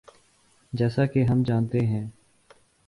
جیسا 0.73 1.05
کہ 1.05 1.23
ہم 1.23 1.43
جانتے 1.43 1.79
ہیں۔ 1.79 2.07